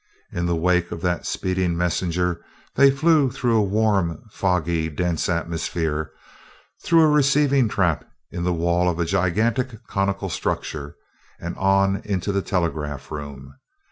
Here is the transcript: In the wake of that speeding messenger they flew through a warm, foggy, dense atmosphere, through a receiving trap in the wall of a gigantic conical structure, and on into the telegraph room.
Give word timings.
In 0.31 0.47
the 0.47 0.55
wake 0.55 0.91
of 0.91 1.01
that 1.01 1.27
speeding 1.27 1.77
messenger 1.77 2.43
they 2.73 2.89
flew 2.89 3.29
through 3.29 3.57
a 3.57 3.61
warm, 3.61 4.23
foggy, 4.31 4.89
dense 4.89 5.29
atmosphere, 5.29 6.11
through 6.81 7.03
a 7.03 7.07
receiving 7.07 7.69
trap 7.69 8.09
in 8.31 8.43
the 8.43 8.51
wall 8.51 8.89
of 8.89 8.97
a 8.97 9.05
gigantic 9.05 9.85
conical 9.85 10.31
structure, 10.31 10.95
and 11.39 11.55
on 11.55 11.97
into 11.97 12.31
the 12.31 12.41
telegraph 12.41 13.11
room. 13.11 13.53